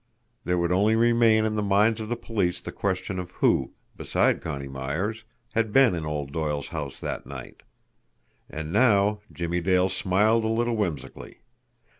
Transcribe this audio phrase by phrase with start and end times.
[0.45, 4.41] There would only remain in the minds of the police the question of who, beside
[4.41, 7.61] Connie Myers, had been in old Doyle's house that night?
[8.49, 11.41] And now Jimmie Dale smiled a little whimsically.